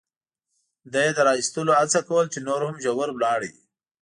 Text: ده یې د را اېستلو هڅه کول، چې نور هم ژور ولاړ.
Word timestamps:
ده 0.91 0.99
یې 1.05 1.11
د 1.17 1.19
را 1.27 1.33
اېستلو 1.39 1.71
هڅه 1.79 1.99
کول، 2.07 2.25
چې 2.33 2.39
نور 2.47 2.61
هم 2.67 2.75
ژور 2.83 3.09
ولاړ. 3.13 3.41